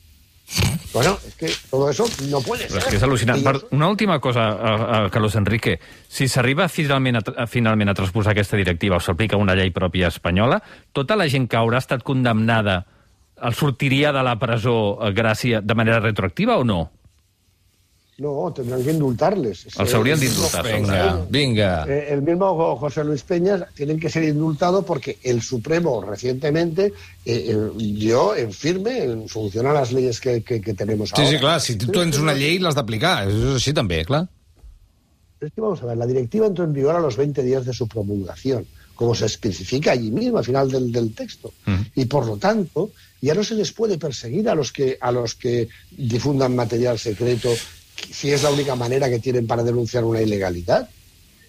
Bueno, 0.94 1.16
és 1.26 1.34
que 1.34 1.48
tot 1.70 1.88
això 1.88 2.06
no 2.30 2.40
puede 2.44 2.68
ser. 2.68 2.78
És 2.78 2.86
que 2.86 2.98
és 3.00 3.02
al·lucinant. 3.02 3.40
Per 3.42 3.54
una 3.74 3.88
última 3.90 4.20
cosa, 4.22 4.44
a, 4.54 4.74
a 4.96 4.98
Carlos 5.10 5.34
Enrique. 5.40 5.78
Si 6.08 6.28
s'arriba 6.30 6.68
finalment, 6.70 7.18
a, 7.18 7.46
finalment 7.50 7.90
a 7.90 7.96
transposar 7.98 8.34
aquesta 8.34 8.60
directiva 8.60 9.00
o 9.00 9.02
s'aplica 9.02 9.40
una 9.40 9.56
llei 9.58 9.72
pròpia 9.74 10.12
espanyola, 10.12 10.60
tota 10.92 11.16
la 11.18 11.26
gent 11.32 11.48
que 11.50 11.58
haurà 11.58 11.80
estat 11.82 12.04
condemnada 12.06 12.84
el 13.42 13.56
sortiria 13.58 14.12
de 14.14 14.22
la 14.22 14.36
presó 14.38 14.76
gràcia 15.16 15.60
de 15.60 15.74
manera 15.74 15.98
retroactiva 16.00 16.60
o 16.60 16.64
no? 16.64 16.84
No, 18.16 18.52
tendrán 18.54 18.84
que 18.84 18.92
indultarles. 18.94 19.64
Els 19.74 19.94
haurien 19.98 20.20
d'indultar. 20.20 20.60
Vinga, 20.62 20.98
vinga. 21.28 21.70
Eh, 21.90 22.12
el 22.14 22.22
mismo 22.22 22.76
José 22.78 23.02
Luis 23.02 23.24
Peñas 23.26 23.64
tienen 23.74 23.98
que 23.98 24.08
ser 24.08 24.22
indultados 24.22 24.84
porque 24.84 25.18
el 25.24 25.42
Supremo 25.42 26.00
recientemente 26.00 26.92
eh, 27.26 27.50
eh, 27.50 27.70
dio 27.74 28.36
en 28.36 28.52
firme 28.52 29.02
en 29.02 29.28
función 29.28 29.66
a 29.66 29.72
las 29.72 29.90
leyes 29.90 30.20
que, 30.20 30.42
que, 30.44 30.60
que 30.60 30.74
tenemos 30.74 31.08
Sí, 31.08 31.14
ahora. 31.16 31.28
sí, 31.30 31.38
clar, 31.38 31.60
si 31.60 31.76
tu 31.76 31.90
tens 31.90 32.16
una 32.22 32.34
llei, 32.38 32.60
l'has 32.62 32.78
d'aplicar. 32.78 33.26
És 33.26 33.58
així 33.58 33.74
també, 33.74 34.04
clar. 34.06 34.28
Es 35.42 35.50
que 35.52 35.60
vamos 35.60 35.82
a 35.82 35.86
ver, 35.86 35.96
la 35.98 36.06
directiva 36.06 36.46
entró 36.46 36.64
en 36.64 36.72
vigor 36.72 36.94
a 36.94 37.00
los 37.00 37.16
20 37.16 37.42
días 37.42 37.66
de 37.66 37.72
su 37.74 37.88
promulgación, 37.88 38.64
como 38.94 39.16
se 39.16 39.26
especifica 39.26 39.90
allí 39.90 40.12
mismo 40.12 40.38
al 40.38 40.44
final 40.44 40.70
del, 40.70 40.92
del 40.92 41.12
texto. 41.14 41.52
Y 41.96 42.04
por 42.06 42.26
lo 42.26 42.36
tanto, 42.36 42.92
ya 43.20 43.34
no 43.34 43.42
se 43.42 43.56
les 43.56 43.72
puede 43.72 43.98
perseguir 43.98 44.48
a 44.48 44.54
los 44.54 44.70
que, 44.70 44.96
a 45.00 45.10
los 45.10 45.34
que 45.34 45.68
difundan 45.90 46.54
material 46.54 46.96
secreto 46.98 47.50
si 47.96 48.32
es 48.32 48.42
la 48.42 48.50
única 48.50 48.74
manera 48.74 49.08
que 49.08 49.18
tienen 49.18 49.46
para 49.46 49.62
denunciar 49.62 50.04
una 50.04 50.20
ilegalidad. 50.20 50.90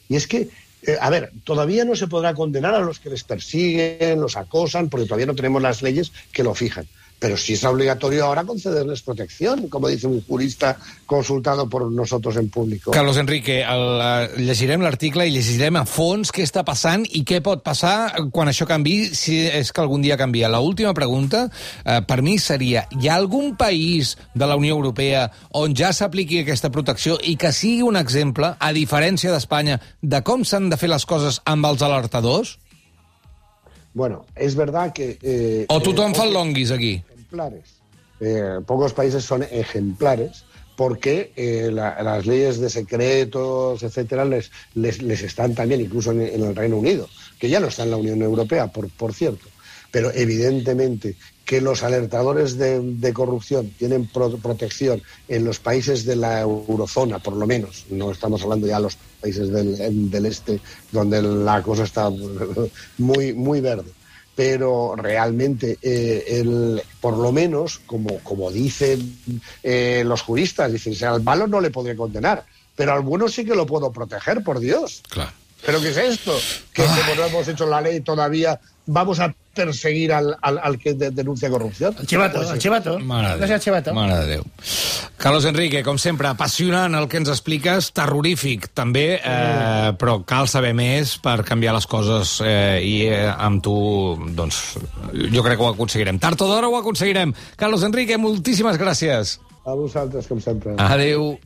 Y 0.08 0.16
es 0.16 0.28
que, 0.28 0.50
eh, 0.82 0.98
a 1.00 1.10
ver, 1.10 1.32
todavía 1.44 1.86
no 1.86 1.96
se 1.96 2.08
podrá 2.08 2.34
condenar 2.34 2.76
a 2.76 2.80
los 2.80 3.00
que 3.00 3.10
les 3.10 3.24
persiguen, 3.24 4.20
los 4.20 4.38
acosan, 4.38 4.90
porque 4.90 5.06
todavía 5.06 5.26
no 5.26 5.36
tenemos 5.36 5.62
las 5.62 5.82
leyes 5.82 6.12
que 6.32 6.44
lo 6.44 6.54
fijan. 6.54 6.88
Pero 7.20 7.38
sí 7.38 7.54
es 7.54 7.64
obligatorio 7.64 8.26
ahora 8.26 8.44
concederles 8.44 9.02
protección, 9.02 9.68
como 9.70 9.88
dice 9.88 10.08
un 10.08 10.22
jurista 10.22 10.78
consultado 11.06 11.70
por 11.70 11.90
nosotros 11.92 12.36
en 12.38 12.50
público. 12.50 12.92
Carlos 12.92 13.18
Enrique, 13.18 13.62
el, 13.62 13.86
eh, 14.02 14.44
llegirem 14.44 14.82
l'article 14.84 15.28
i 15.28 15.32
llegirem 15.34 15.80
a 15.80 15.86
fons 15.88 16.34
què 16.34 16.44
està 16.44 16.66
passant 16.68 17.06
i 17.08 17.24
què 17.28 17.42
pot 17.46 17.64
passar 17.64 18.28
quan 18.36 18.52
això 18.52 18.68
canvi, 18.68 18.98
si 19.16 19.40
és 19.48 19.72
que 19.72 19.82
algun 19.82 20.04
dia 20.04 20.18
canvia. 20.18 20.50
La 20.50 20.60
última 20.60 20.94
pregunta, 20.94 21.46
eh, 21.86 22.02
per 22.06 22.22
mi, 22.22 22.38
seria 22.40 22.86
hi 22.92 23.08
ha 23.08 23.16
algun 23.16 23.56
país 23.56 24.18
de 24.34 24.46
la 24.46 24.58
Unió 24.60 24.76
Europea 24.76 25.30
on 25.54 25.76
ja 25.76 25.94
s'apliqui 25.94 26.42
aquesta 26.42 26.72
protecció 26.72 27.18
i 27.24 27.38
que 27.38 27.54
sigui 27.56 27.82
un 27.86 27.96
exemple, 27.96 28.56
a 28.60 28.74
diferència 28.74 29.32
d'Espanya, 29.32 29.80
de 30.02 30.22
com 30.22 30.44
s'han 30.44 30.70
de 30.70 30.78
fer 30.78 30.92
les 30.92 31.06
coses 31.06 31.42
amb 31.46 31.66
els 31.66 31.82
alertadors? 31.86 32.58
Bueno, 33.96 34.26
es 34.36 34.56
verdad 34.56 34.92
que... 34.94 35.18
eh, 35.24 35.66
O 35.70 35.82
tothom 35.82 36.12
eh, 36.14 36.32
longuis 36.32 36.70
aquí? 36.70 37.02
ejemplares. 37.14 37.76
Eh, 38.20 38.60
pocos 38.68 38.92
países 38.94 39.24
son 39.24 39.44
ejemplares 39.44 40.44
porque 40.76 41.32
eh, 41.38 41.70
la- 41.72 42.04
las 42.04 42.26
leyes 42.26 42.60
de 42.60 42.70
secretos, 42.70 43.82
etcétera, 43.84 44.26
les, 44.26 44.52
les, 44.74 45.02
les 45.02 45.22
están 45.24 45.56
también, 45.56 45.80
incluso 45.80 46.12
en, 46.12 46.22
en 46.22 46.44
el 46.44 46.54
Reino 46.56 46.76
Unido, 46.78 47.08
que 47.40 47.50
ya 47.50 47.62
no 47.62 47.68
está 47.68 47.84
en 47.84 47.92
la 47.92 47.98
Unión 47.98 48.22
Europea, 48.22 48.68
por, 48.68 48.90
por 48.90 49.14
cierto. 49.14 49.48
Pero 49.96 50.12
evidentemente 50.14 51.16
que 51.46 51.62
los 51.62 51.82
alertadores 51.82 52.58
de, 52.58 53.14
corrupción 53.14 53.70
tienen 53.80 54.08
pro- 54.08 54.36
protección 54.36 55.02
en 55.30 55.46
los 55.46 55.60
países 55.60 56.04
de 56.04 56.18
la 56.18 56.42
eurozona, 56.42 57.20
por 57.20 57.34
lo 57.38 57.48
menos, 57.48 57.86
no 57.90 58.12
estamos 58.12 58.44
hablando 58.44 58.68
ya 58.68 58.76
de 58.76 58.82
los 58.84 58.98
países 59.22 59.50
del, 59.54 60.26
este, 60.26 60.60
donde 60.92 61.22
la 61.22 61.62
cosa 61.64 61.84
está 61.84 62.10
muy, 62.98 63.32
muy 63.32 63.62
verde 63.62 63.90
pero 64.36 64.96
realmente 64.98 65.78
eh, 65.82 66.26
el, 66.42 66.82
por 67.00 67.16
lo 67.16 67.32
menos, 67.32 67.80
como, 67.86 68.52
dicen 68.52 69.18
eh, 69.64 70.04
los 70.06 70.24
juristas, 70.24 70.74
dicen, 70.74 70.94
"Si 70.94 71.06
al 71.06 71.24
malo 71.24 71.48
no 71.48 71.62
le 71.62 71.72
podré 71.72 71.96
condenar, 71.96 72.44
pero 72.76 72.92
al 72.92 73.00
bueno 73.02 73.30
sí 73.30 73.46
que 73.46 73.56
lo 73.56 73.66
puedo 73.66 73.94
proteger, 73.94 74.44
por 74.44 74.60
Dios. 74.60 75.02
Clar. 75.10 75.32
¿Pero 75.66 75.82
qué 75.82 75.90
es 75.90 75.98
esto? 75.98 76.38
Que 76.74 76.84
como 76.84 77.16
no 77.16 77.26
hemos 77.26 77.48
hecho 77.48 77.66
la 77.66 77.82
ley 77.82 78.02
todavía, 78.02 78.60
vamos 78.86 79.20
a 79.20 79.34
perseguir 79.56 80.12
al, 80.14 80.36
al, 80.42 80.60
al 80.62 80.78
que 80.78 80.94
de- 80.94 81.12
denuncia 81.12 81.50
corrupción. 81.50 81.96
El 82.00 82.06
chivato, 82.06 82.42
el 82.54 82.60
chivato. 82.60 83.00
Mare 83.00 83.36
de 83.36 83.40
No 83.40 83.48
sé 83.48 83.54
el 83.54 83.60
chivato. 83.62 83.94
Mare 83.94 84.16
de 84.18 84.26
Déu. 84.28 84.44
Carlos 85.18 85.46
Enrique, 85.46 85.82
com 85.82 85.98
sempre, 85.98 86.28
apassionant 86.28 86.94
el 87.00 87.08
que 87.08 87.18
ens 87.18 87.32
expliques, 87.32 87.88
terrorífic 87.96 88.68
també, 88.76 89.22
eh, 89.24 89.94
però 89.98 90.20
cal 90.28 90.50
saber 90.52 90.74
més 90.78 91.16
per 91.24 91.40
canviar 91.48 91.74
les 91.74 91.88
coses 91.88 92.36
eh, 92.46 92.82
i 92.84 93.08
eh, 93.08 93.24
amb 93.32 93.64
tu, 93.64 93.74
doncs, 94.36 94.76
jo 95.32 95.42
crec 95.42 95.58
que 95.58 95.64
ho 95.66 95.72
aconseguirem. 95.72 96.20
Tard 96.20 96.44
o 96.46 96.52
d'hora 96.52 96.68
ho 96.70 96.76
aconseguirem. 96.78 97.34
Carlos 97.56 97.88
Enrique, 97.88 98.20
moltíssimes 98.20 98.78
gràcies. 98.78 99.40
A 99.66 99.74
vosaltres, 99.74 100.28
com 100.28 100.38
sempre. 100.44 100.76
Adéu. 100.78 101.40